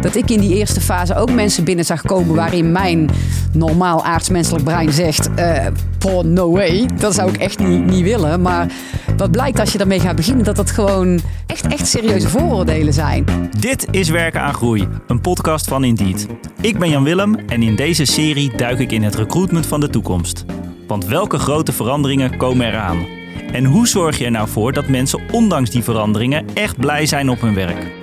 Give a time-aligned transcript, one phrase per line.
[0.00, 3.10] dat ik in die eerste fase ook mensen binnen zag komen waarin mijn
[3.52, 8.42] normaal aardsmenselijk brein zegt: uh, no way, dat zou ik echt niet, niet willen.
[8.42, 8.72] Maar
[9.16, 13.24] wat blijkt als je daarmee gaat beginnen, dat dat gewoon echt, echt serieuze vooroordelen zijn.
[13.58, 16.26] Dit is Werken aan Groei, een podcast van Indeed.
[16.60, 19.90] Ik ben Jan Willem en in deze serie duik ik in het recruitment van de
[19.90, 20.44] toekomst.
[20.86, 23.06] Want welke grote veranderingen komen eraan?
[23.52, 27.28] En hoe zorg je er nou voor dat mensen ondanks die veranderingen echt blij zijn
[27.28, 27.99] op hun werk?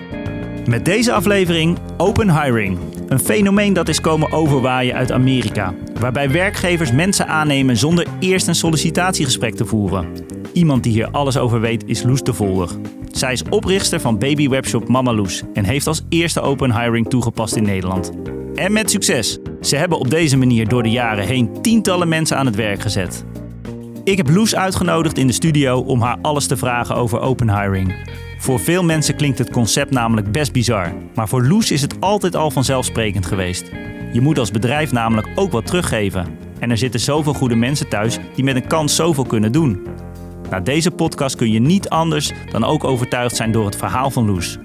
[0.68, 2.78] Met deze aflevering Open Hiring.
[3.08, 5.74] Een fenomeen dat is komen overwaaien uit Amerika.
[6.00, 10.08] Waarbij werkgevers mensen aannemen zonder eerst een sollicitatiegesprek te voeren.
[10.54, 12.70] Iemand die hier alles over weet is Loes de Volder.
[13.12, 17.64] Zij is oprichter van babywebshop Mama Loes en heeft als eerste Open Hiring toegepast in
[17.64, 18.12] Nederland.
[18.56, 19.40] En met succes.
[19.62, 23.26] Ze hebben op deze manier door de jaren heen tientallen mensen aan het werk gezet.
[24.04, 27.96] Ik heb Loes uitgenodigd in de studio om haar alles te vragen over Open Hiring.
[28.38, 32.36] Voor veel mensen klinkt het concept namelijk best bizar, maar voor Loes is het altijd
[32.36, 33.72] al vanzelfsprekend geweest.
[34.14, 36.38] Je moet als bedrijf namelijk ook wat teruggeven.
[36.60, 39.88] En er zitten zoveel goede mensen thuis die met een kans zoveel kunnen doen.
[40.50, 44.26] Na deze podcast kun je niet anders dan ook overtuigd zijn door het verhaal van
[44.26, 44.58] Loes.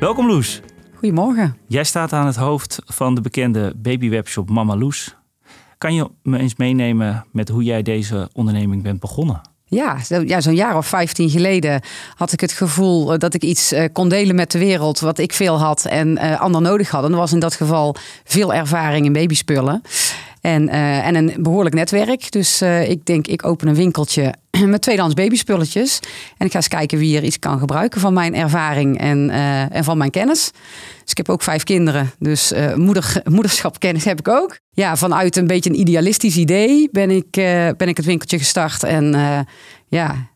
[0.00, 0.60] Welkom Loes.
[0.94, 1.56] Goedemorgen.
[1.66, 5.16] Jij staat aan het hoofd van de bekende babywebshop Mama Loes.
[5.78, 9.53] Kan je me eens meenemen met hoe jij deze onderneming bent begonnen?
[9.74, 11.80] Ja, zo, ja zo'n jaar of 15 geleden
[12.16, 15.18] had ik het gevoel eh, dat ik iets uh, kon delen met de wereld wat
[15.18, 17.10] ik veel had en uh, ander nodig hadden.
[17.10, 19.82] Er was in dat geval veel ervaring in babyspullen.
[20.44, 22.32] En, uh, en een behoorlijk netwerk.
[22.32, 24.34] Dus uh, ik denk, ik open een winkeltje
[24.66, 26.00] met tweedehands babyspulletjes.
[26.36, 29.76] En ik ga eens kijken wie er iets kan gebruiken van mijn ervaring en, uh,
[29.76, 30.50] en van mijn kennis.
[31.02, 32.10] Dus ik heb ook vijf kinderen.
[32.18, 34.58] Dus moeder, moederschapkennis heb ik ook.
[34.70, 37.30] Ja, vanuit een beetje een idealistisch idee ben ik,
[37.76, 38.82] ben ik het winkeltje gestart.
[38.82, 39.14] En
[39.88, 40.30] ja,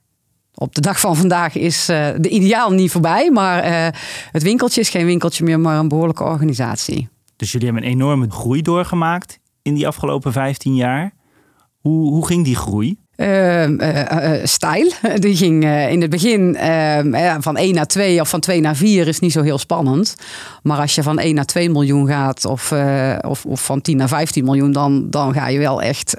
[0.54, 3.30] op de dag van vandaag is de ideaal niet voorbij.
[3.30, 3.92] Maar
[4.32, 7.08] het winkeltje is geen winkeltje meer, maar een behoorlijke organisatie.
[7.36, 11.12] Dus jullie hebben een enorme groei doorgemaakt in die afgelopen 15 jaar.
[11.78, 12.98] Hoe, hoe ging die groei?
[13.16, 14.92] Uh, uh, uh, stijl.
[15.14, 19.08] Die ging in het begin ehm, van 1 naar 2 of van 2 naar 4
[19.08, 20.16] is niet zo heel spannend.
[20.62, 22.72] Maar als je van 1 naar 2 miljoen gaat of,
[23.20, 26.16] of, of, van 10 naar 15 miljoen, dan, dan ga je wel echt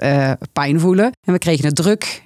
[0.52, 1.12] pijn voelen.
[1.26, 2.22] En we kregen het druk.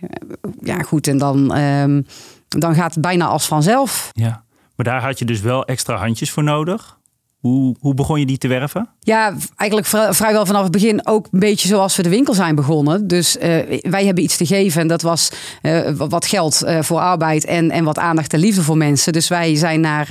[0.60, 1.06] ja, goed.
[1.06, 2.02] En dan, ehm,
[2.48, 4.10] dan gaat het bijna als vanzelf.
[4.12, 4.44] Ja,
[4.76, 6.98] maar daar had je dus wel extra handjes voor nodig.
[7.44, 8.88] Hoe, hoe begon je die te werven?
[9.00, 13.06] Ja, eigenlijk vrijwel vanaf het begin ook een beetje zoals we de winkel zijn begonnen.
[13.06, 13.42] Dus uh,
[13.80, 15.30] wij hebben iets te geven en dat was
[15.62, 19.12] uh, wat geld uh, voor arbeid en, en wat aandacht en liefde voor mensen.
[19.12, 20.06] Dus wij zijn naar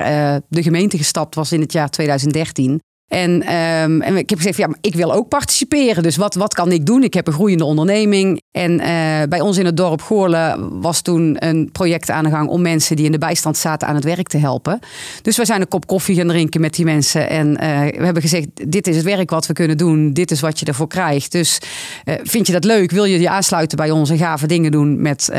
[0.50, 2.82] de gemeente gestapt, was in het jaar 2013.
[3.14, 6.04] En, um, en ik heb gezegd, ja, maar ik wil ook participeren.
[6.04, 7.04] Dus wat, wat kan ik doen?
[7.04, 8.42] Ik heb een groeiende onderneming.
[8.52, 8.88] En uh,
[9.30, 12.96] bij ons in het dorp Goorlen was toen een project aan de gang om mensen
[12.96, 14.80] die in de bijstand zaten aan het werk te helpen.
[15.22, 17.30] Dus we zijn een kop koffie gaan drinken met die mensen.
[17.30, 20.14] En uh, we hebben gezegd, dit is het werk wat we kunnen doen.
[20.14, 21.32] Dit is wat je ervoor krijgt.
[21.32, 21.60] Dus
[22.06, 22.92] uh, vind je dat leuk?
[22.92, 25.30] Wil je je aansluiten bij ons en gave dingen doen met,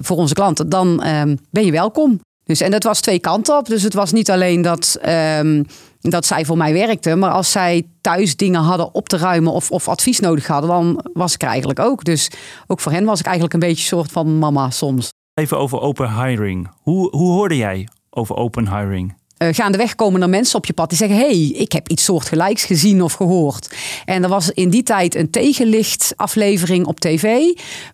[0.00, 0.68] voor onze klanten?
[0.68, 2.20] Dan ehm, ben je welkom.
[2.46, 3.66] Dus, en dat was twee kanten op.
[3.66, 4.98] Dus het was niet alleen dat,
[5.38, 5.66] um,
[6.10, 7.16] dat zij voor mij werkte.
[7.16, 11.04] Maar als zij thuis dingen hadden op te ruimen of, of advies nodig hadden, dan
[11.12, 12.04] was ik er eigenlijk ook.
[12.04, 12.30] Dus
[12.66, 15.08] ook voor hen was ik eigenlijk een beetje een soort van mama soms.
[15.34, 16.68] Even over open hiring.
[16.82, 19.14] Hoe, hoe hoorde jij over open hiring?
[19.38, 22.64] Uh, gaandeweg komen er mensen op je pad die zeggen: hey, ik heb iets soortgelijks
[22.64, 23.76] gezien of gehoord.
[24.04, 27.38] En er was in die tijd een tegenlichtaflevering op tv,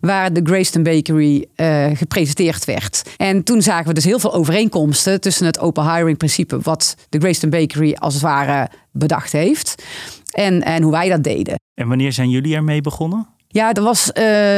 [0.01, 3.03] waar de Greyston Bakery uh, gepresenteerd werd.
[3.17, 7.19] En toen zagen we dus heel veel overeenkomsten tussen het open hiring principe, wat de
[7.19, 9.83] Greyston Bakery als het ware bedacht heeft,
[10.31, 11.55] en, en hoe wij dat deden.
[11.73, 13.27] En wanneer zijn jullie ermee begonnen?
[13.53, 14.11] Ja, dat was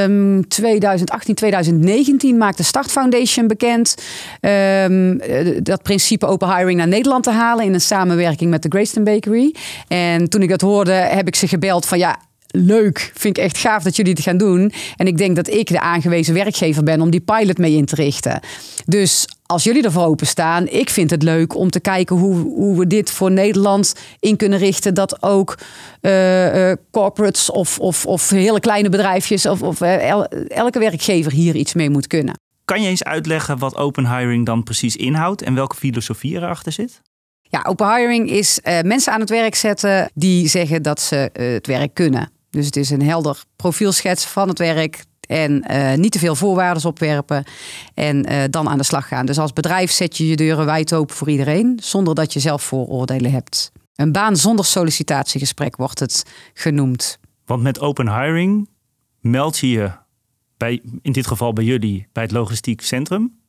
[0.04, 3.96] um, 2018, 2019 maakte Start Foundation bekend
[4.42, 5.22] um,
[5.64, 9.56] dat principe open hiring naar Nederland te halen in een samenwerking met de Greyston Bakery.
[9.88, 12.18] En toen ik dat hoorde, heb ik ze gebeld van ja,
[12.56, 13.12] leuk.
[13.14, 14.72] Vind ik echt gaaf dat jullie het gaan doen.
[14.96, 17.96] En ik denk dat ik de aangewezen werkgever ben om die pilot mee in te
[17.96, 18.40] richten.
[18.86, 22.88] Dus als jullie ervoor openstaan, ik vind het leuk om te kijken hoe, hoe we
[22.88, 24.94] dit voor Nederland in kunnen richten.
[24.94, 25.58] Dat ook
[26.02, 30.10] uh, uh, corporates of, of, of hele kleine bedrijfjes of, of uh,
[30.48, 32.40] elke werkgever hier iets mee moet kunnen.
[32.66, 37.02] Kan je eens uitleggen wat open hiring dan precies inhoudt en welke filosofie erachter zit?
[37.42, 41.94] Ja, open hiring is mensen aan het werk zetten die zeggen dat ze het werk
[41.94, 42.32] kunnen.
[42.56, 45.06] Dus het is een helder profielschets van het werk.
[45.28, 47.44] En uh, niet te veel voorwaarden opwerpen.
[47.94, 49.26] En uh, dan aan de slag gaan.
[49.26, 51.80] Dus als bedrijf zet je je deuren wijd open voor iedereen.
[51.82, 53.72] Zonder dat je zelf vooroordelen hebt.
[53.96, 56.24] Een baan zonder sollicitatiegesprek wordt het
[56.54, 57.20] genoemd.
[57.46, 58.70] Want met open hiring
[59.20, 59.92] meld je je,
[60.58, 63.40] bij, in dit geval bij jullie, bij het logistiek centrum.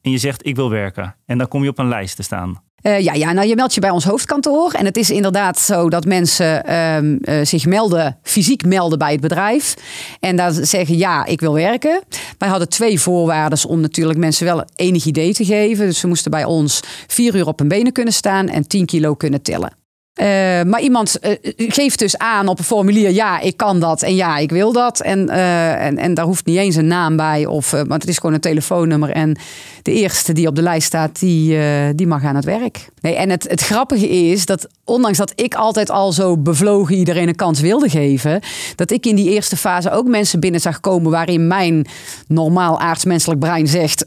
[0.00, 1.16] En je zegt ik wil werken.
[1.26, 2.62] En dan kom je op een lijst te staan.
[2.82, 4.72] Uh, ja, ja, nou je meldt je bij ons hoofdkantoor.
[4.72, 9.20] En het is inderdaad zo dat mensen ehm, eh, zich melden, fysiek melden bij het
[9.20, 9.74] bedrijf.
[10.20, 12.02] En daar zeggen ja, ik wil werken.
[12.38, 15.86] Wij hadden twee voorwaarden om natuurlijk mensen wel enig idee te geven.
[15.86, 19.14] Dus ze moesten bij ons vier uur op hun benen kunnen staan en 10 kilo
[19.14, 19.77] kunnen tillen.
[20.20, 20.24] Uh,
[20.62, 24.36] maar iemand uh, geeft dus aan op een formulier: ja, ik kan dat en ja,
[24.36, 25.00] ik wil dat.
[25.00, 28.16] En, uh, en, en daar hoeft niet eens een naam bij, of, want het is
[28.18, 29.10] gewoon een telefoonnummer.
[29.10, 29.36] En
[29.82, 31.58] de eerste die op de lijst staat, die,
[31.94, 32.88] die mag aan het werk.
[33.00, 37.28] Nee, en het, het grappige is dat, ondanks dat ik altijd al zo bevlogen iedereen
[37.28, 38.40] een kans wilde geven,
[38.74, 41.86] dat ik in die eerste fase ook mensen binnen zag komen waarin mijn
[42.26, 44.06] normaal aardsmenselijk brein zegt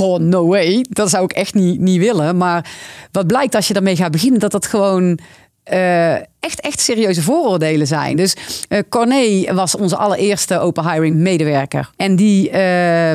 [0.00, 0.84] oh, no way.
[0.88, 2.36] Dat zou ik echt niet, niet willen.
[2.36, 2.70] Maar
[3.12, 5.18] wat blijkt als je daarmee gaat beginnen, dat dat gewoon
[5.72, 8.16] uh, echt, echt serieuze vooroordelen zijn.
[8.16, 8.36] Dus
[8.68, 11.90] uh, Corné was onze allereerste open hiring medewerker.
[11.96, 13.12] En die, uh,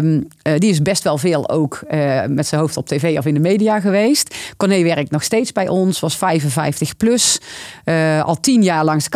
[0.57, 1.81] die is best wel veel ook
[2.27, 4.35] met zijn hoofd op tv of in de media geweest.
[4.57, 7.39] Corné werkt nog steeds bij ons, was 55 plus.
[8.23, 9.07] al tien jaar langs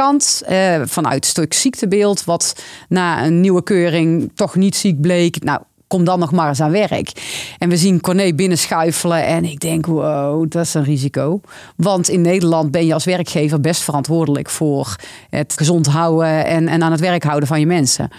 [0.86, 2.56] vanuit stuk ziektebeeld, wat
[2.90, 5.44] na een nieuwe keuring toch niet ziek bleek.
[5.44, 7.12] Nou, kom dan nog maar eens aan werk.
[7.58, 11.42] En we zien Corné binnenschuifelen en ik denk, wow, dat is een risico.
[11.76, 14.96] Want in Nederland ben je als werkgever best verantwoordelijk voor
[15.30, 18.10] het gezond houden en, en aan het werk houden van je mensen.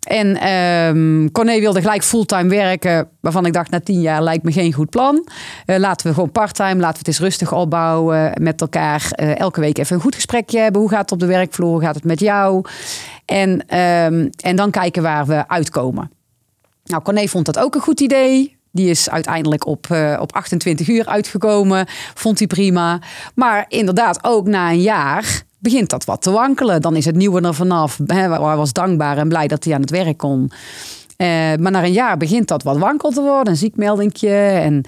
[0.00, 4.72] En um, wilde gelijk fulltime werken, waarvan ik dacht na tien jaar lijkt me geen
[4.72, 5.26] goed plan.
[5.66, 9.12] Uh, laten we gewoon parttime, laten we het eens rustig opbouwen met elkaar.
[9.16, 10.80] Uh, elke week even een goed gesprekje hebben.
[10.80, 11.70] Hoe gaat het op de werkvloer?
[11.70, 12.64] Hoe gaat het met jou?
[13.24, 16.10] En, um, en dan kijken waar we uitkomen.
[16.90, 18.58] Nou, Corné vond dat ook een goed idee.
[18.72, 21.86] Die is uiteindelijk op, uh, op 28 uur uitgekomen.
[22.14, 23.00] Vond hij prima.
[23.34, 26.80] Maar inderdaad, ook na een jaar begint dat wat te wankelen.
[26.82, 27.98] Dan is het nieuwe er vanaf.
[28.06, 30.40] Hij was dankbaar en blij dat hij aan het werk kon.
[30.40, 31.26] Uh,
[31.60, 33.52] maar na een jaar begint dat wat wankel te worden.
[33.52, 34.36] Een ziekmeldingje.
[34.36, 34.84] En,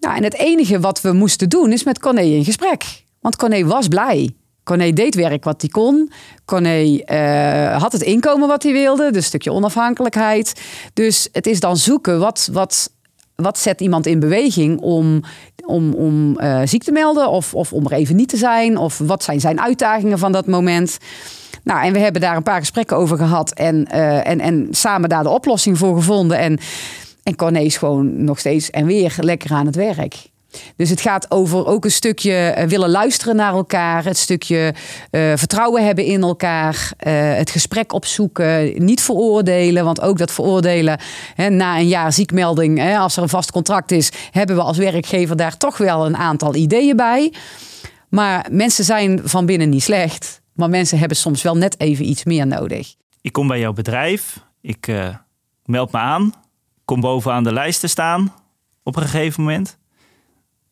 [0.00, 2.84] nou, en het enige wat we moesten doen is met Corné in gesprek.
[3.20, 4.34] Want Corné was blij.
[4.68, 6.10] Corné deed werk wat hij kon.
[6.44, 10.60] Corné uh, had het inkomen wat hij wilde, dus een stukje onafhankelijkheid.
[10.94, 12.90] Dus het is dan zoeken wat, wat,
[13.34, 15.22] wat zet iemand in beweging om,
[15.64, 18.76] om, om uh, ziek te melden of, of om er even niet te zijn?
[18.76, 20.98] Of wat zijn zijn uitdagingen van dat moment?
[21.64, 25.08] Nou, en we hebben daar een paar gesprekken over gehad en, uh, en, en samen
[25.08, 26.38] daar de oplossing voor gevonden.
[26.38, 26.58] En,
[27.22, 30.30] en is gewoon nog steeds en weer lekker aan het werk.
[30.76, 34.74] Dus het gaat over ook een stukje eh, willen luisteren naar elkaar, het stukje
[35.10, 41.00] uh, vertrouwen hebben in elkaar, uh, het gesprek opzoeken, niet veroordelen, want ook dat veroordelen
[41.34, 44.78] hè, na een jaar ziekmelding, hè, als er een vast contract is, hebben we als
[44.78, 47.32] werkgever daar toch wel een aantal ideeën bij.
[48.08, 52.24] Maar mensen zijn van binnen niet slecht, maar mensen hebben soms wel net even iets
[52.24, 52.94] meer nodig.
[53.20, 54.92] Ik kom bij jouw bedrijf, ik
[55.64, 56.34] meld me aan,
[56.84, 58.32] kom bovenaan de lijst te staan
[58.82, 59.77] op een gegeven moment.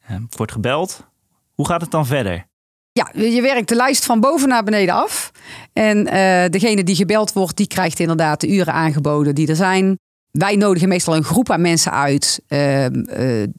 [0.08, 1.06] Ehm, wordt gebeld.
[1.54, 2.46] Hoe gaat het dan verder?
[2.92, 5.30] Ja, je werkt de lijst van boven naar beneden af.
[5.72, 9.98] En uh, degene die gebeld wordt, die krijgt inderdaad de uren aangeboden die er zijn.
[10.30, 12.86] Wij nodigen meestal een groep aan mensen uit, uh,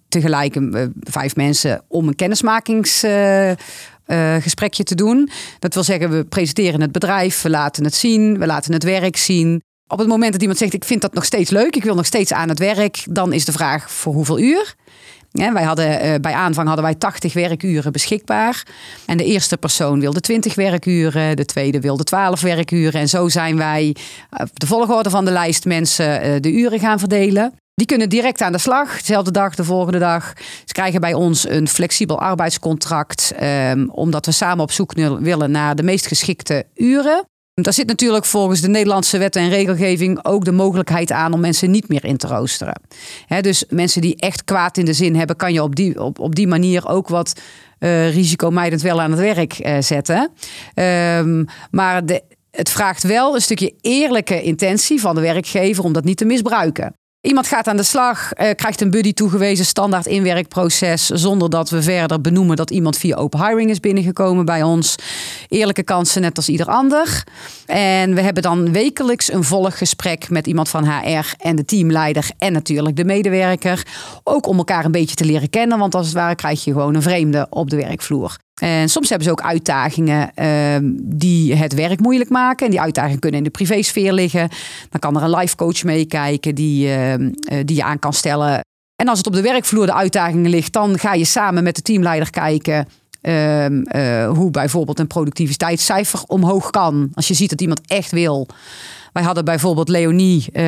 [0.10, 0.60] tegelijk
[1.00, 5.30] vijf mensen, om een kennismakingsgesprekje te doen.
[5.60, 9.18] Dat wil zeggen, we presenteren het bedrijf, we laten het zien, we laten het werk
[9.18, 9.62] zien.
[9.88, 12.06] Op het moment dat iemand zegt, ik vind dat nog steeds leuk, ik wil nog
[12.06, 14.76] steeds aan het werk, dan is de vraag voor hoeveel uur.
[15.32, 18.64] Ja, wij hadden, uh, bij aanvang hadden wij 80 werkuren beschikbaar.
[19.06, 23.02] En de eerste persoon wilde 20 werkuren, de tweede wilde 12 werkuren.
[23.02, 23.96] En zo zijn wij
[24.30, 27.54] op uh, de volgorde van de lijst mensen uh, de uren gaan verdelen.
[27.74, 30.34] Die kunnen direct aan de slag, dezelfde dag, de volgende dag.
[30.66, 35.76] Ze krijgen bij ons een flexibel arbeidscontract, um, omdat we samen op zoek willen naar
[35.76, 37.26] de meest geschikte uren.
[37.62, 41.72] Daar zit natuurlijk volgens de Nederlandse wet en regelgeving ook de mogelijkheid aan om mensen
[41.72, 42.82] niet meer in te roosteren.
[43.42, 46.36] dus mensen die echt kwaad in de zin hebben, kan je op die, op, op
[46.36, 47.42] die manier ook wat
[47.80, 50.32] uh, risicomijdend wel aan het werk uh, zetten.
[50.76, 56.04] Um, maar de, het vraagt wel een stukje eerlijke intentie van de werkgever om dat
[56.04, 56.94] niet te misbruiken.
[57.28, 61.82] Iemand gaat aan de slag, eh, krijgt een buddy toegewezen, standaard inwerkproces, zonder dat we
[61.82, 64.96] verder benoemen dat iemand via open hiring is binnengekomen bij ons.
[65.48, 67.24] Eerlijke kansen, net als ieder ander.
[67.66, 72.54] En we hebben dan wekelijks een volggesprek met iemand van HR en de teamleider en
[72.54, 73.86] natuurlijk de medewerker.
[74.24, 76.96] Ook om elkaar een beetje te leren kennen, want als het ware krijg je gewoon
[76.96, 78.38] een vreemde op de werkvloer.
[78.62, 82.66] En soms hebben ze ook uitdagingen uh, die het werk moeilijk maken.
[82.66, 84.50] En die uitdagingen kunnen in de privésfeer liggen.
[84.90, 87.14] Dan kan er een life coach meekijken die, uh,
[87.66, 88.62] die je aan kan stellen.
[88.96, 91.82] En als het op de werkvloer de uitdagingen ligt, dan ga je samen met de
[91.82, 92.88] teamleider kijken.
[93.28, 97.10] Ehm, eh, hoe bijvoorbeeld een productiviteitscijfer omhoog kan.
[97.14, 98.48] Als je ziet dat iemand echt wil.
[99.14, 100.64] Wij hadden bijvoorbeeld Leonie, uh,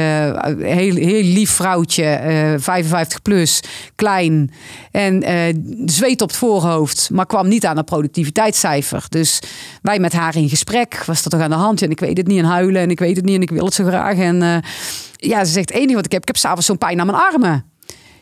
[0.58, 3.64] heel, heel lief vrouwtje, uh, 55 plus,
[3.96, 4.52] klein
[4.92, 5.24] en
[5.86, 9.06] zweet op het voorhoofd, maar kwam niet aan een productiviteitscijfer.
[9.10, 9.42] Dus
[9.82, 11.82] wij met haar in gesprek, was dat toch aan de hand?
[11.82, 13.66] En ik weet het niet en huilen en ik weet het niet en ik wil
[13.66, 14.18] het zo graag.
[14.18, 14.64] En
[15.16, 17.22] ja, ze zegt, het enige wat ik heb, ik heb s'avonds zo'n pijn aan mijn
[17.32, 17.69] armen.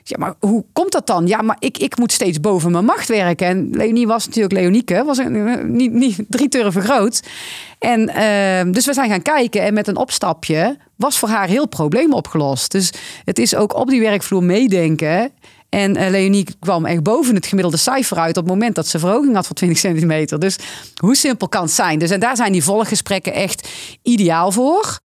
[0.09, 1.27] Ja, maar hoe komt dat dan?
[1.27, 3.47] Ja, maar ik, ik moet steeds boven mijn macht werken.
[3.47, 7.23] En Leonie was natuurlijk Leonieke, was een, niet, niet drie turven groot.
[7.79, 11.67] En uh, dus we zijn gaan kijken en met een opstapje was voor haar heel
[11.67, 12.71] probleem opgelost.
[12.71, 12.91] Dus
[13.23, 15.31] het is ook op die werkvloer meedenken.
[15.69, 18.99] En uh, Leonie kwam echt boven het gemiddelde cijfer uit op het moment dat ze
[18.99, 20.39] verhoging had van 20 centimeter.
[20.39, 20.57] Dus
[21.01, 21.99] hoe simpel kan het zijn?
[21.99, 23.69] Dus en daar zijn die volggesprekken echt
[24.01, 24.99] ideaal voor.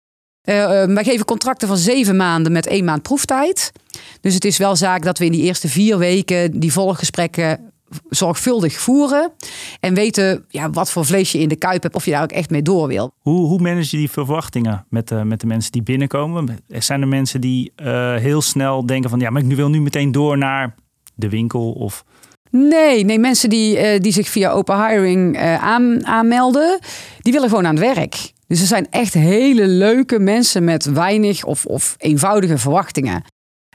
[0.44, 3.72] Uh, wij geven contracten van zeven maanden met één maand proeftijd.
[4.20, 7.72] Dus het is wel zaak dat we in die eerste vier weken die volgesprekken
[8.08, 9.32] zorgvuldig voeren.
[9.80, 12.32] En weten ja, wat voor vlees je in de kuip hebt, of je daar ook
[12.32, 13.12] echt mee door wil.
[13.18, 16.58] Hoe, hoe manage je die verwachtingen met de, met de mensen die binnenkomen?
[16.68, 20.12] Zijn er mensen die uh, heel snel denken van ja, maar ik wil nu meteen
[20.12, 20.74] door naar
[21.14, 22.04] de winkel of...
[22.50, 26.78] Nee, nee, mensen die, uh, die zich via open hiring aan, aanmelden,
[27.20, 28.32] die willen gewoon aan het werk.
[28.52, 33.24] Dus er zijn echt hele leuke mensen met weinig of, of eenvoudige verwachtingen.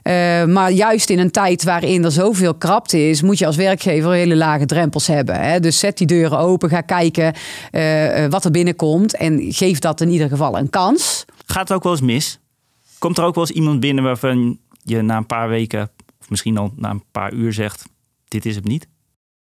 [0.02, 4.12] Uh, maar juist in een tijd waarin er zoveel krapte is, moet je als werkgever
[4.12, 5.40] hele lage drempels hebben.
[5.40, 5.60] Hè?
[5.60, 7.34] Dus zet die deuren open, ga kijken
[7.72, 11.24] uh, wat er binnenkomt en geef dat in ieder geval een kans.
[11.46, 12.38] Gaat het ook wel eens mis?
[12.98, 16.56] Komt er ook wel eens iemand binnen waarvan je na een paar weken, of misschien
[16.56, 17.84] al na een paar uur zegt:
[18.28, 18.86] Dit is het niet?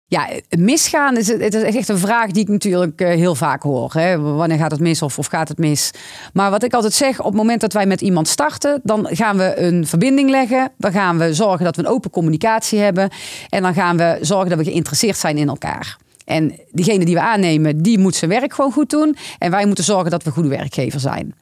[0.09, 3.93] Ja, misgaan is, het is echt een vraag die ik natuurlijk heel vaak hoor.
[3.93, 4.19] Hè?
[4.19, 5.91] Wanneer gaat het mis of, of gaat het mis?
[6.33, 9.37] Maar wat ik altijd zeg, op het moment dat wij met iemand starten, dan gaan
[9.37, 10.71] we een verbinding leggen.
[10.77, 13.09] Dan gaan we zorgen dat we een open communicatie hebben.
[13.49, 15.97] En dan gaan we zorgen dat we geïnteresseerd zijn in elkaar.
[16.25, 19.15] En diegene die we aannemen, die moet zijn werk gewoon goed doen.
[19.39, 21.33] En wij moeten zorgen dat we goede werkgever zijn.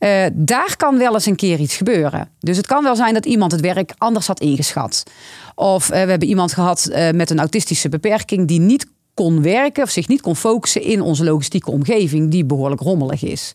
[0.00, 2.30] Uh, daar kan wel eens een keer iets gebeuren.
[2.38, 5.02] Dus het kan wel zijn dat iemand het werk anders had ingeschat.
[5.54, 9.82] Of uh, we hebben iemand gehad uh, met een autistische beperking die niet kon werken
[9.82, 13.52] of zich niet kon focussen in onze logistieke omgeving, die behoorlijk rommelig is.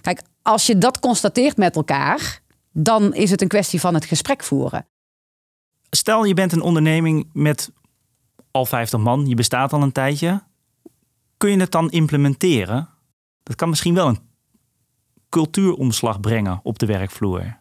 [0.00, 2.40] Kijk, als je dat constateert met elkaar,
[2.72, 4.86] dan is het een kwestie van het gesprek voeren.
[5.90, 7.70] Stel, je bent een onderneming met
[8.50, 10.42] al 50 man, je bestaat al een tijdje.
[11.36, 12.88] Kun je het dan implementeren?
[13.42, 14.29] Dat kan misschien wel een
[15.30, 17.58] cultuuromslag brengen op de werkvloer?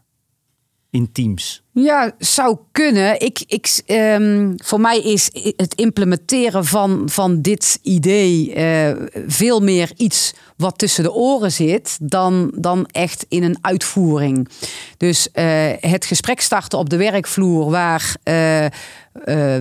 [0.92, 1.64] In teams?
[1.72, 3.22] Ja, zou kunnen.
[3.22, 8.92] Ik, ik, um, voor mij is het implementeren van, van dit idee uh,
[9.28, 14.50] veel meer iets wat tussen de oren zit dan, dan echt in een uitvoering.
[14.98, 15.44] Dus uh,
[15.80, 18.66] het gesprek starten op de werkvloer waar, uh,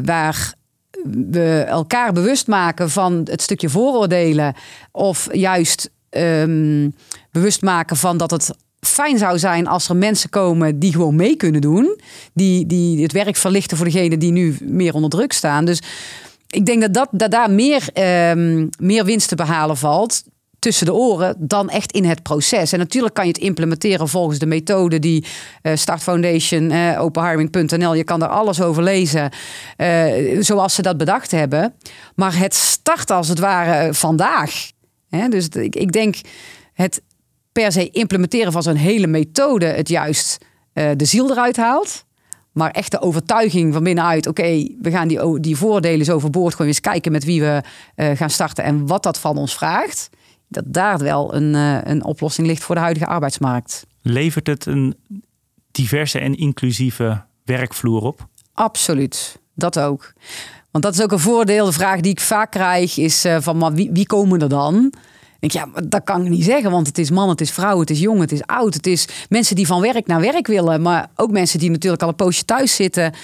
[0.05, 0.55] waar
[1.05, 4.55] we elkaar bewust maken van het stukje vooroordelen
[4.93, 6.95] of juist um,
[7.38, 11.37] bewust maken van dat het fijn zou zijn als er mensen komen die gewoon mee
[11.37, 12.00] kunnen doen.
[12.33, 15.64] Die, die het werk verlichten voor degenen die nu meer onder druk staan.
[15.64, 15.83] Dus
[16.47, 17.88] ik denk dat, dat, dat daar meer,
[18.30, 20.23] um, meer winst te behalen valt
[20.59, 22.73] tussen de oren dan echt in het proces.
[22.73, 25.25] En natuurlijk kan je het implementeren volgens de methode die
[25.62, 29.30] uh, Start Foundation, uh, openhiring.nl, je kan daar alles over lezen,
[29.76, 31.75] uh, zoals ze dat bedacht hebben.
[32.14, 34.71] Maar het start als het ware vandaag.
[35.09, 35.28] Hè?
[35.28, 36.16] Dus ik, ik denk
[36.73, 37.02] het
[37.62, 40.38] per se implementeren van zo'n hele methode het juist
[40.75, 42.05] uh, de ziel eruit haalt.
[42.53, 46.53] Maar echt de overtuiging van binnenuit, oké, okay, we gaan die, die voordelen zo overboord
[46.53, 47.62] gewoon eens kijken met wie we
[47.97, 50.09] uh, gaan starten en wat dat van ons vraagt.
[50.49, 53.87] Dat daar wel een, uh, een oplossing ligt voor de huidige arbeidsmarkt.
[54.03, 54.95] Levert het een
[55.71, 58.27] diverse en inclusieve werkvloer op?
[58.53, 60.12] Absoluut, dat ook.
[60.71, 61.65] Want dat is ook een voordeel.
[61.65, 64.93] De vraag die ik vaak krijg is van, maar wie, wie komen er dan?
[65.38, 67.90] Denk ja, dat kan ik niet zeggen, want het is man, het is vrouw, het
[67.90, 68.75] is jong, het is oud.
[68.75, 72.09] Het is mensen die van werk naar werk willen, maar ook mensen die natuurlijk al
[72.09, 73.14] een poosje thuis zitten.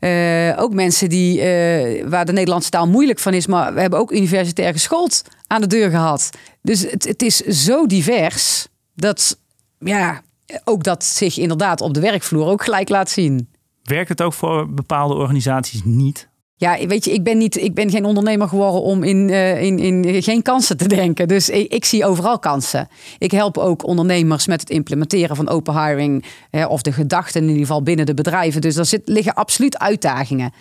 [0.00, 3.98] Uh, ook mensen die, uh, waar de Nederlandse taal moeilijk van is, maar we hebben
[3.98, 6.30] ook universitair geschoold aan de deur gehad.
[6.62, 9.38] Dus het, het is zo divers dat,
[9.78, 10.22] ja,
[10.64, 13.48] ook dat zich inderdaad op de werkvloer ook gelijk laat zien.
[13.82, 16.28] Werkt het ook voor bepaalde organisaties niet?
[16.56, 19.78] Ja, weet je, ik ben, niet, ik ben geen ondernemer geworden om in, uh, in,
[19.78, 21.28] in geen kansen te denken.
[21.28, 22.88] Dus ik, ik, zie overal kansen.
[23.18, 26.24] Ik help ook ondernemers met het implementeren van open hiring.
[26.50, 28.60] Hè, of de gedachten in ieder geval binnen de bedrijven.
[28.60, 30.52] Dus er zit, liggen absoluut uitdagingen.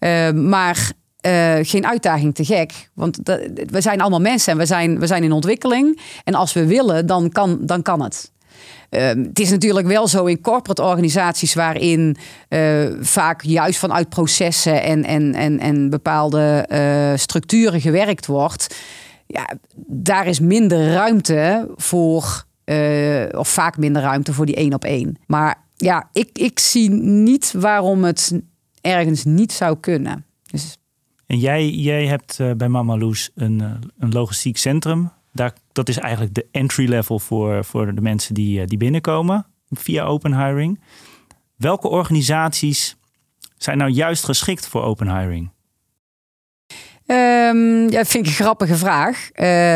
[0.00, 0.92] Uh, maar
[1.26, 2.90] uh, geen uitdaging te gek.
[2.94, 3.18] Want
[3.66, 6.00] we zijn allemaal mensen en we zijn, we zijn in ontwikkeling.
[6.24, 8.31] En als we willen, dan kan, dan kan het.
[8.92, 12.16] Ehm, het is natuurlijk wel zo in corporate organisaties waarin
[12.48, 18.76] uh, vaak juist vanuit processen en, en, en, en bepaalde uh, structuren gewerkt wordt.
[19.26, 19.48] Ja,
[19.86, 25.16] daar is minder ruimte voor, uh, of vaak minder ruimte voor die één op één.
[25.26, 28.40] Maar ja, ik, ik zie niet waarom het
[28.80, 30.24] ergens niet zou kunnen.
[30.50, 30.76] Dus...
[31.26, 33.62] En jij, jij hebt bij Mama Loes een,
[33.98, 35.10] een logistiek centrum
[35.72, 40.04] dat is eigenlijk de entry level voor, voor de mensen die, eh, die binnenkomen via
[40.04, 40.80] open hiring.
[41.56, 42.96] Welke organisaties
[43.56, 45.50] zijn nou juist geschikt voor open hiring?
[47.06, 49.30] Um, ja, vind ik een grappige vraag.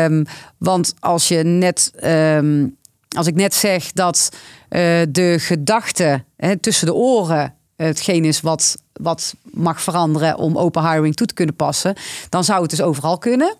[0.05, 0.25] Um,
[0.57, 2.77] want als je net, um,
[3.09, 4.29] als ik net zeg dat
[4.69, 10.91] uh, de gedachte hè, tussen de oren hetgeen is wat, wat mag veranderen om open
[10.91, 11.95] hiring toe te kunnen passen,
[12.29, 13.55] dan zou het dus overal kunnen.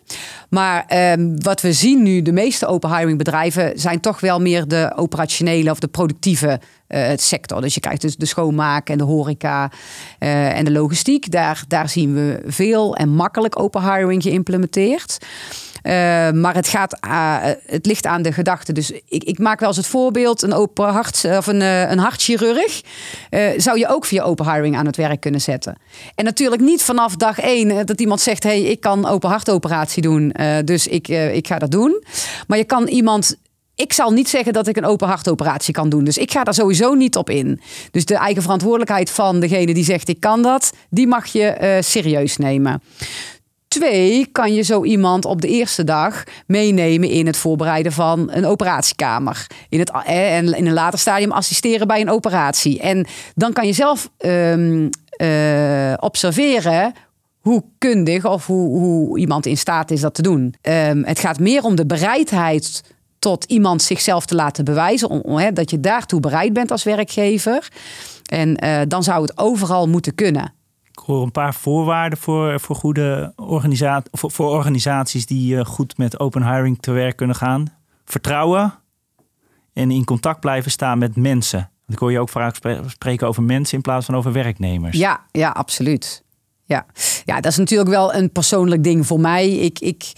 [0.48, 4.68] Maar um, wat we zien nu, de meeste open hiring bedrijven zijn toch wel meer
[4.68, 7.60] de operationele of de productieve uh, sector.
[7.60, 9.70] Dus je krijgt dus de schoonmaak en de horeca
[10.20, 11.30] uh, en de logistiek.
[11.30, 15.18] Daar, daar zien we veel en makkelijk open hiring geïmplementeerd.
[15.88, 15.94] Uh,
[16.30, 18.72] maar het, gaat, uh, het ligt aan de gedachte.
[18.72, 22.80] Dus ik, ik, maak wel eens het voorbeeld: een open hart of een, een hartchirurg
[23.56, 25.76] zou je ook via open hiring aan het werk kunnen zetten.
[26.14, 30.34] En natuurlijk niet vanaf dag één dat iemand zegt: hey, ik kan open hartoperatie doen,
[30.64, 32.04] dus ik, ik ga dat doen.
[32.46, 33.36] Maar je kan iemand
[33.74, 36.04] ik zal niet zeggen dat ik een open hartoperatie kan doen.
[36.04, 37.60] Dus ik ga daar sowieso niet op in.
[37.90, 42.36] Dus de eigen verantwoordelijkheid van degene die zegt ik kan dat, die mag je serieus
[42.36, 42.82] nemen.
[43.68, 48.46] Twee, kan je zo iemand op de eerste dag meenemen in het voorbereiden van een
[48.46, 49.46] operatiekamer.
[49.68, 52.80] In het, eh, en in een later stadium assisteren bij een operatie.
[52.80, 54.88] En dan kan je zelf um,
[55.22, 56.92] uh, observeren
[57.40, 60.54] hoe kundig of hoe, hoe, iemand in staat is dat te doen.
[60.62, 62.82] Um, het gaat meer om de bereidheid
[63.18, 65.08] tot iemand zichzelf te laten bewijzen.
[65.08, 67.68] Om, dat je daartoe bereid bent als werkgever.
[68.30, 70.52] En uh, dan zou het overal moeten kunnen.
[70.98, 75.96] Ik hoor een paar voorwaarden voor, voor goede organisaties, voor, voor organisaties die uh, goed
[75.98, 77.66] met open hiring te werk kunnen gaan.
[78.04, 78.74] Vertrouwen
[79.72, 81.70] en in contact blijven staan met mensen.
[81.86, 84.98] Ik hoor je ook vaak spreken over mensen in plaats van over werknemers.
[84.98, 86.24] Ja, ja, absoluut.
[86.64, 86.86] Ja.
[87.24, 89.50] ja, dat is natuurlijk wel een persoonlijk ding voor mij.
[89.50, 90.12] Ik, ik,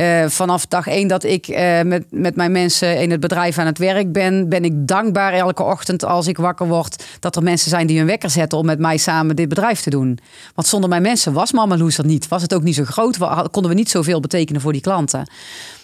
[0.00, 3.66] uh, vanaf dag één dat ik uh, met, met mijn mensen in het bedrijf aan
[3.66, 7.70] het werk ben, ben ik dankbaar elke ochtend als ik wakker word dat er mensen
[7.70, 10.18] zijn die hun wekker zetten om met mij samen dit bedrijf te doen.
[10.54, 12.28] Want zonder mijn mensen was Mama Loes er niet.
[12.28, 13.18] Was het ook niet zo groot,
[13.50, 15.30] konden we niet zoveel betekenen voor die klanten.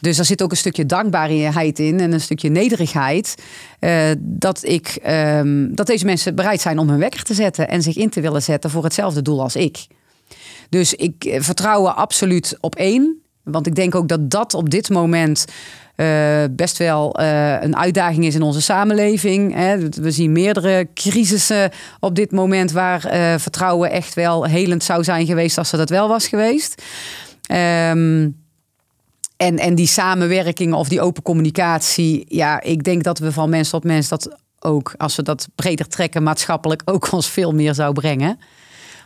[0.01, 3.35] Dus er zit ook een stukje dankbaarheid in en een stukje nederigheid.
[3.81, 7.83] Uh, dat, ik, um, dat deze mensen bereid zijn om hun wekker te zetten en
[7.83, 9.87] zich in te willen zetten voor hetzelfde doel als ik.
[10.69, 13.21] Dus ik vertrouw absoluut op één.
[13.51, 15.45] Want ik denk ook dat dat op dit moment
[15.97, 19.55] uh, best wel uh, een uitdaging is in onze samenleving.
[19.55, 19.89] Hè.
[19.89, 25.27] We zien meerdere crisissen op dit moment waar uh, vertrouwen echt wel helend zou zijn
[25.27, 26.83] geweest als ze dat wel was geweest.
[27.53, 28.45] Um,
[29.37, 33.71] en, en die samenwerking of die open communicatie, ja, ik denk dat we van mens
[33.71, 37.93] tot mens dat ook, als we dat breder trekken, maatschappelijk ook ons veel meer zou
[37.93, 38.39] brengen.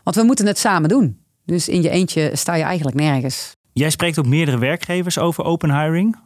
[0.05, 1.19] Want we moeten het samen doen.
[1.45, 3.59] Dus in je eentje sta je eigenlijk nergens.
[3.73, 6.19] Jij spreekt ook meerdere werkgevers over open hiring.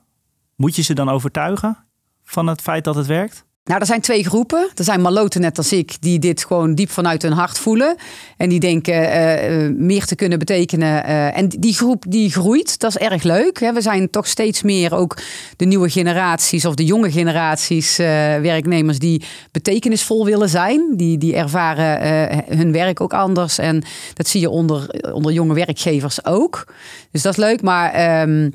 [0.57, 1.87] Moet je ze dan overtuigen
[2.23, 3.47] van het feit dat het werkt?
[3.65, 4.71] Nou, er zijn twee groepen.
[4.75, 7.97] Er zijn maloten net als ik, die dit gewoon diep vanuit hun hart voelen.
[8.37, 11.05] En die denken uh, meer te kunnen betekenen.
[11.05, 13.61] Uh, en die groep die groeit, dat is erg leuk.
[13.61, 13.73] Hè.
[13.73, 15.19] We zijn toch steeds meer ook
[15.57, 19.23] de nieuwe generaties of de jonge generaties werknemers die
[19.53, 20.93] betekenisvol willen zijn.
[20.97, 23.59] Die, die ervaren hun werk ook anders.
[23.59, 26.75] En dat zie je onder, onder jonge werkgevers ook.
[27.11, 27.63] Dus dat is leuk.
[27.63, 28.51] Maar uh,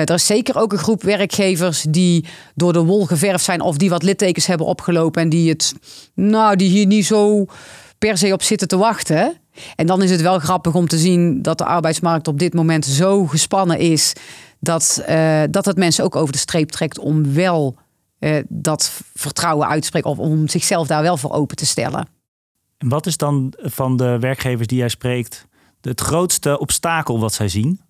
[0.00, 3.90] er is zeker ook een groep werkgevers die door de wol geverfd zijn of die
[3.90, 5.74] wat littekens hebben opgelopen en die het,
[6.14, 7.46] nou, die hier niet zo
[7.98, 9.36] per se op zitten te wachten.
[9.76, 12.84] En dan is het wel grappig om te zien dat de arbeidsmarkt op dit moment
[12.84, 14.12] zo gespannen is
[14.60, 17.76] dat, uh, dat het mensen ook over de streep trekt om wel
[18.20, 22.08] uh, dat vertrouwen uit te spreken of om zichzelf daar wel voor open te stellen.
[22.78, 25.46] En wat is dan van de werkgevers die jij spreekt
[25.80, 27.80] het grootste obstakel wat zij zien?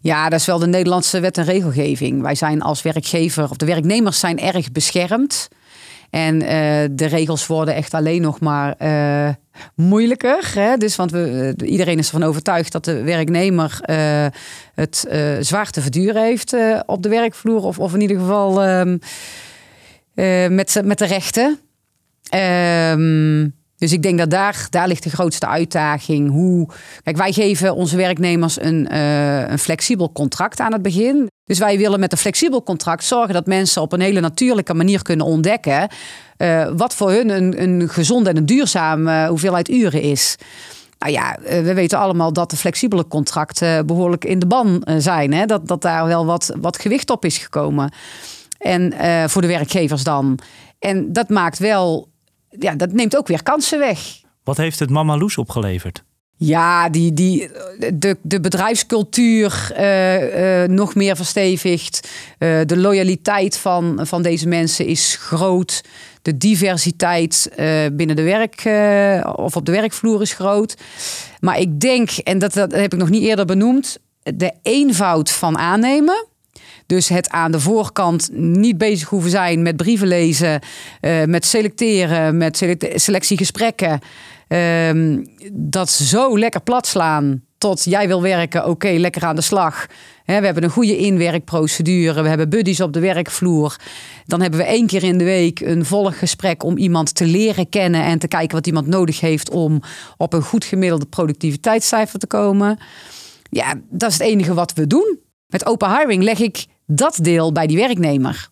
[0.00, 2.22] Ja, dat is wel de Nederlandse wet en regelgeving.
[2.22, 5.48] Wij zijn als werkgever, of de werknemers zijn erg beschermd.
[6.10, 6.48] En uh,
[6.90, 9.28] de regels worden echt alleen nog maar uh,
[9.74, 10.50] moeilijker.
[10.54, 10.76] Hè?
[10.76, 13.80] Dus, want we, iedereen is ervan overtuigd dat de werknemer
[14.74, 15.08] het
[15.40, 16.56] zwaar te verduren heeft
[16.86, 17.62] op de werkvloer.
[17.62, 18.98] Of, of in ieder geval um,
[20.54, 21.58] met, met de rechten.
[22.34, 26.30] Um, Dus ik denk dat daar, daar ligt de grootste uitdaging.
[26.30, 26.68] Hoe,
[27.02, 31.30] kijk, wij geven onze werknemers een, uh, een flexibel contract aan het begin.
[31.44, 35.02] Dus wij willen met een flexibel contract zorgen dat mensen op een hele natuurlijke manier
[35.02, 35.88] kunnen ontdekken.
[36.38, 40.36] Uh, wat voor hun een, een gezonde en een duurzame hoeveelheid uren is.
[40.98, 45.32] Nou ja, we weten allemaal dat de flexibele contracten behoorlijk in de ban zijn.
[45.32, 45.46] Hè?
[45.46, 47.92] Dat, dat daar wel wat, wat gewicht op is gekomen.
[48.58, 48.92] En
[49.30, 50.38] voor de werkgevers dan.
[50.78, 52.08] En dat maakt wel
[52.50, 54.20] ja, dat neemt ook weer kansen weg.
[54.44, 56.04] Wat heeft het Mama Loes opgeleverd?
[56.36, 57.50] Ja, die, die,
[57.94, 62.08] de, de bedrijfscultuur uh, uh, nog meer verstevigd.
[62.38, 65.84] Uh, de loyaliteit van, van deze mensen is groot.
[66.22, 67.52] De diversiteit
[67.92, 68.62] binnen de werk
[69.36, 70.76] of op de werkvloer is groot.
[71.40, 75.58] Maar ik denk, en dat, dat heb ik nog niet eerder benoemd, de eenvoud van
[75.58, 76.26] aannemen.
[76.88, 80.60] Dus het aan de voorkant niet bezig hoeven zijn met brieven lezen,
[81.00, 84.00] uh, met selecteren, met selectiegesprekken.
[84.48, 89.86] Um, dat zo lekker plat slaan tot jij wil werken, oké, lekker aan de slag.
[90.24, 93.76] we hebben een goede inwerkprocedure, we hebben buddies op de werkvloer.
[94.26, 98.02] Dan hebben we één keer in de week een volggesprek om iemand te leren kennen
[98.02, 99.82] en te kijken wat iemand nodig heeft om
[100.16, 102.78] op een goed gemiddelde productiviteitscijfer te komen.
[103.50, 105.18] Ja, dat is het enige wat we doen.
[105.46, 108.48] Met open hiring leg ik dat deel bij die werknemer.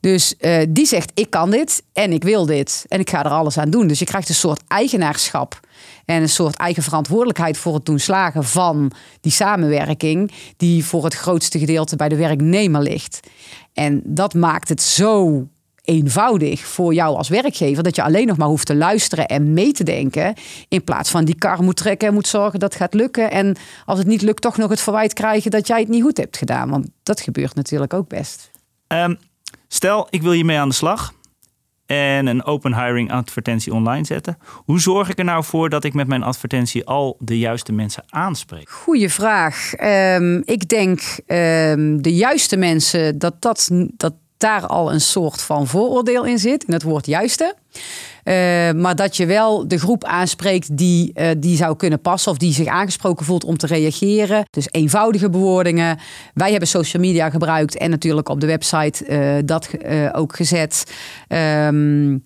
[0.00, 3.30] Dus uh, die zegt: Ik kan dit en ik wil dit en ik ga er
[3.30, 3.86] alles aan doen.
[3.86, 5.60] Dus je krijgt een soort eigenaarschap
[6.04, 11.14] en een soort eigen verantwoordelijkheid voor het doen slagen van die samenwerking, die voor het
[11.14, 13.20] grootste gedeelte bij de werknemer ligt.
[13.72, 15.46] En dat maakt het zo
[15.88, 19.72] eenvoudig voor jou als werkgever dat je alleen nog maar hoeft te luisteren en mee
[19.72, 20.34] te denken.
[20.68, 23.30] In plaats van die kar moet trekken en moet zorgen dat het gaat lukken.
[23.30, 26.16] En als het niet lukt, toch nog het verwijt krijgen dat jij het niet goed
[26.16, 26.70] hebt gedaan.
[26.70, 28.50] Want dat gebeurt natuurlijk ook best.
[28.88, 29.18] Um,
[29.68, 31.12] stel, ik wil hiermee aan de slag
[31.86, 34.38] en een open hiring advertentie online zetten.
[34.54, 38.04] Hoe zorg ik er nou voor dat ik met mijn advertentie al de juiste mensen
[38.08, 38.70] aanspreek?
[38.70, 39.72] Goeie vraag.
[39.80, 45.66] Um, ik denk um, de juiste mensen, dat dat, dat daar al een soort van
[45.66, 47.54] vooroordeel in zit, in het woord juiste.
[48.28, 48.34] Uh,
[48.72, 52.52] maar dat je wel de groep aanspreekt die, uh, die zou kunnen passen of die
[52.52, 54.44] zich aangesproken voelt om te reageren.
[54.50, 55.98] Dus eenvoudige bewoordingen.
[56.34, 59.70] Wij hebben social media gebruikt en natuurlijk op de website uh, dat
[60.12, 60.92] ook gezet.
[61.28, 62.22] Um,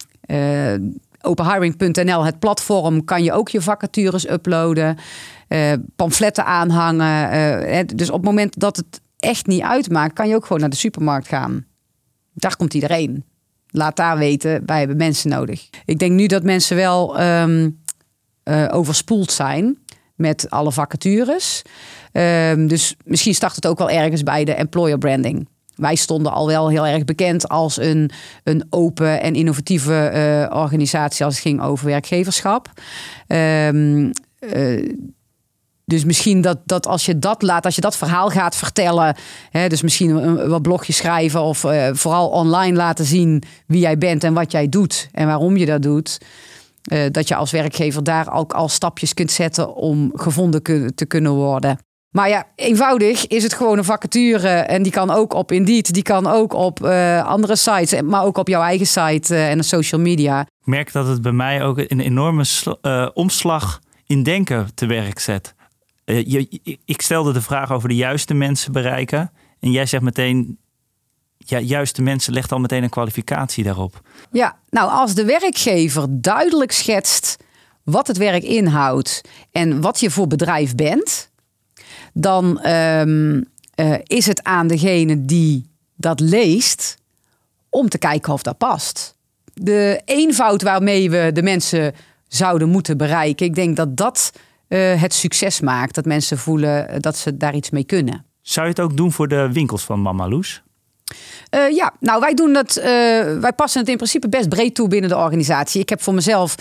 [1.20, 4.96] openhiring.nl, het platform, kan je ook je vacatures uploaden.
[5.96, 7.86] pamfletten aanhangen.
[7.86, 10.76] dus op het moment dat het echt niet uitmaakt, kan je ook gewoon naar de
[10.76, 11.66] supermarkt gaan.
[12.34, 13.24] Daar komt iedereen.
[13.68, 15.68] Laat daar weten, wij hebben mensen nodig.
[15.84, 17.80] Ik denk nu dat mensen wel um,
[18.44, 19.78] uh, overspoeld zijn
[20.14, 21.62] met alle vacatures.
[22.12, 25.48] Um, dus misschien start het ook wel ergens bij de employer branding.
[25.74, 28.10] Wij stonden al wel heel erg bekend als een,
[28.44, 30.10] een open en innovatieve
[30.50, 32.70] uh, organisatie als het ging over werkgeverschap.
[33.26, 34.10] Um,
[35.84, 39.16] dus misschien dat, dat als je dat laat, als je dat verhaal gaat vertellen,
[39.50, 43.98] hè, dus misschien een, wat blogjes schrijven of uh, vooral online laten zien wie jij
[43.98, 46.20] bent en wat jij doet en waarom je dat doet.
[46.92, 50.62] Uh, dat je als werkgever daar ook al stapjes kunt zetten om gevonden
[50.94, 51.78] te kunnen worden.
[52.10, 54.48] Maar ja, eenvoudig is het gewoon een vacature.
[54.48, 58.38] En die kan ook op Indeed, die kan ook op uh, andere sites, maar ook
[58.38, 60.40] op jouw eigen site en social media.
[60.40, 62.44] Ik merk dat het bij mij ook een enorme
[63.14, 65.54] omslag in denken te werk zet.
[66.12, 69.32] Uh, je, ik stelde de vraag over de juiste mensen bereiken.
[69.60, 70.58] En jij zegt meteen,
[71.38, 74.00] ja, juiste mensen legt al meteen een kwalificatie daarop.
[74.32, 77.36] Ja, nou als de werkgever duidelijk schetst
[77.82, 79.20] wat het werk inhoudt
[79.50, 81.30] en wat je voor bedrijf bent,
[82.12, 83.44] dan um,
[83.76, 86.96] uh, is het aan degene die dat leest
[87.68, 89.16] om te kijken of dat past.
[89.54, 91.94] De eenvoud waarmee we de mensen
[92.28, 94.32] zouden moeten bereiken, ik denk dat dat
[94.72, 95.94] uh, het succes maakt.
[95.94, 98.24] Dat mensen voelen dat ze daar iets mee kunnen.
[98.42, 100.62] Zou je het ook doen voor de winkels van Mama Loes?
[101.54, 102.76] Uh, ja, nou wij doen dat.
[102.76, 102.84] Uh,
[103.40, 105.80] wij passen het in principe best breed toe binnen de organisatie.
[105.80, 106.54] Ik heb voor mezelf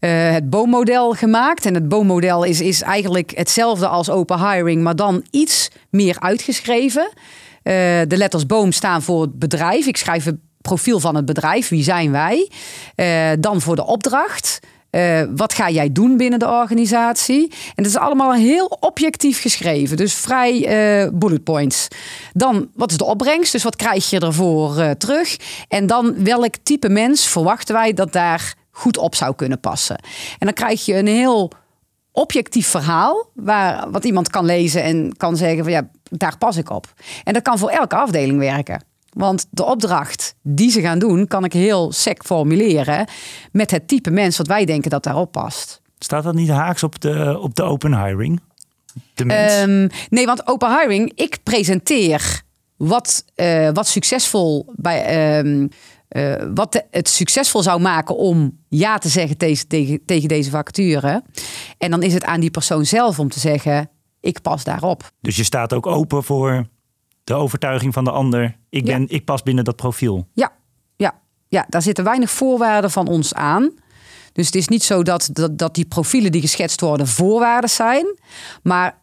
[0.00, 1.66] uh, het boommodel gemaakt.
[1.66, 7.10] En het boommodel is, is eigenlijk hetzelfde als open hiring, maar dan iets meer uitgeschreven.
[7.62, 9.86] de letters boom staan voor het bedrijf.
[9.86, 11.68] Ik schrijf het profiel van het bedrijf.
[11.68, 12.50] Wie zijn wij?
[13.40, 14.60] dan voor de opdracht.
[14.94, 17.50] Uh, wat ga jij doen binnen de organisatie?
[17.50, 19.96] En het is allemaal heel objectief geschreven.
[19.96, 20.52] Dus vrij
[21.04, 21.88] uh, bullet points.
[22.32, 23.52] Dan, wat is de opbrengst?
[23.52, 25.36] Dus wat krijg je ervoor uh, terug?
[25.68, 29.96] En dan, welk type mens verwachten wij dat daar goed op zou kunnen passen?
[30.38, 31.50] En dan krijg je een heel
[32.12, 36.70] objectief verhaal, waar, wat iemand kan lezen en kan zeggen van ja, daar pas ik
[36.70, 36.92] op.
[37.24, 38.84] En dat kan voor elke afdeling werken.
[39.14, 43.06] Want de opdracht die ze gaan doen, kan ik heel sec formuleren
[43.52, 45.80] met het type mens wat wij denken dat daarop past.
[45.98, 48.40] Staat dat niet haaks op de, op de open hiring?
[49.14, 49.60] De mens?
[49.60, 52.42] Um, nee, want open hiring, ik presenteer
[52.76, 55.38] wat, uh, wat succesvol bij.
[55.38, 55.68] Um,
[56.08, 60.50] uh, wat de, het succesvol zou maken om ja te zeggen tegen, tegen, tegen deze
[60.50, 61.22] vacature.
[61.78, 65.10] En dan is het aan die persoon zelf om te zeggen: ik pas daarop.
[65.20, 66.66] Dus je staat ook open voor
[67.24, 68.56] de overtuiging van de ander.
[68.68, 69.06] Ik, ben, ja.
[69.08, 70.28] ik pas binnen dat profiel.
[70.32, 70.52] Ja,
[70.96, 71.14] ja,
[71.48, 73.72] ja, daar zitten weinig voorwaarden van ons aan.
[74.32, 78.18] Dus het is niet zo dat, dat, dat die profielen die geschetst worden voorwaarden zijn.
[78.62, 78.98] Maar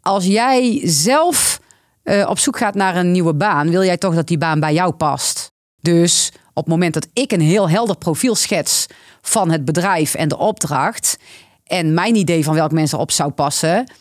[0.00, 1.60] als jij zelf
[2.04, 4.72] uh, op zoek gaat naar een nieuwe baan, wil jij toch dat die baan bij
[4.72, 5.52] jou past.
[5.80, 8.86] Dus op het moment dat ik een heel helder profiel schets
[9.22, 11.18] van het bedrijf en de opdracht.
[11.64, 13.92] En mijn idee van welk mensen op zou passen,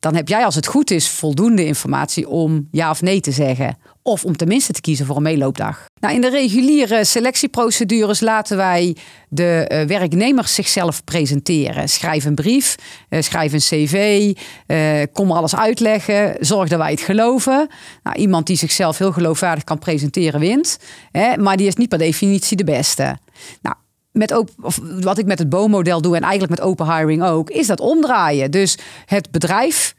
[0.00, 3.78] dan heb jij als het goed is voldoende informatie om ja of nee te zeggen.
[4.02, 5.84] Of om tenminste te kiezen voor een meeloopdag.
[6.00, 8.96] Nou, in de reguliere selectieprocedures laten wij
[9.28, 11.88] de uh, werknemers zichzelf presenteren.
[11.88, 12.74] Schrijf een brief,
[13.10, 14.32] uh, schrijf een cv,
[14.66, 17.68] uh, kom alles uitleggen, zorg dat wij het geloven.
[18.02, 20.78] Nou, iemand die zichzelf heel geloofwaardig kan presenteren wint,
[21.10, 23.18] hè, maar die is niet per definitie de beste.
[23.62, 23.76] Nou,
[24.12, 27.50] met open, of wat ik met het BO-model doe en eigenlijk met open hiring ook,
[27.50, 28.50] is dat omdraaien.
[28.50, 29.94] Dus het bedrijf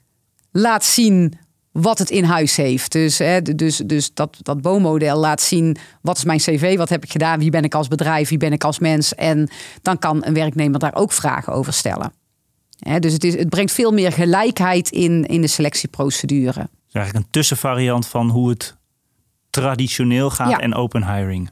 [0.52, 1.34] laat zien
[1.72, 2.92] wat het in huis heeft.
[2.92, 7.04] Dus, hè, dus, dus dat, dat BO-model laat zien wat is mijn cv, wat heb
[7.04, 9.16] ik gedaan, wie ben ik als bedrijf, wie ben ik als mens.
[9.16, 9.50] En
[9.82, 12.14] dan kan een werknemer daar ook vragen over stellen.
[12.80, 16.60] Hè, dus het, is, het brengt veel meer gelijkheid in, in de selectieprocedure.
[16.60, 18.78] Het is eigenlijk een tussenvariant van hoe het
[19.50, 20.60] traditioneel gaat ja.
[20.60, 21.50] en open hiring.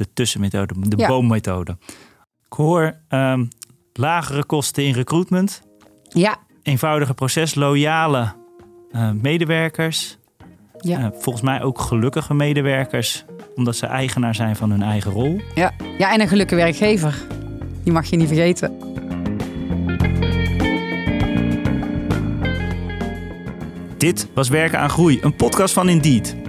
[0.00, 1.08] De tussenmethode, de ja.
[1.08, 1.76] boommethode.
[2.46, 3.48] Ik hoor um,
[3.92, 5.62] lagere kosten in recruitment.
[6.08, 6.36] Ja.
[6.62, 8.32] Eenvoudiger proces, loyale
[8.92, 10.18] uh, medewerkers.
[10.78, 10.98] Ja.
[10.98, 15.40] Uh, volgens mij ook gelukkige medewerkers, omdat ze eigenaar zijn van hun eigen rol.
[15.54, 17.22] Ja, ja en een gelukkige werkgever.
[17.82, 18.78] Die mag je niet vergeten.
[23.98, 26.39] Dit was Werken aan Groei, een podcast van Indeed.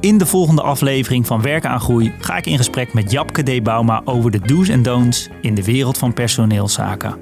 [0.00, 3.62] In de volgende aflevering van Werken aan Groei ga ik in gesprek met Japke D.
[3.62, 7.16] Bauma over de do's en don'ts in de wereld van personeelszaken.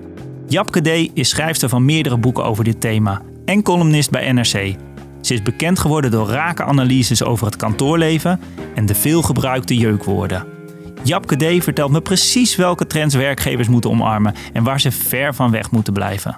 [0.47, 1.11] Japke D.
[1.15, 4.77] is schrijfster van meerdere boeken over dit thema en columnist bij NRC.
[5.21, 8.41] Ze is bekend geworden door rake analyses over het kantoorleven
[8.75, 10.47] en de veelgebruikte jeukwoorden.
[11.03, 11.65] Japke D.
[11.65, 15.93] vertelt me precies welke trends werkgevers moeten omarmen en waar ze ver van weg moeten
[15.93, 16.35] blijven.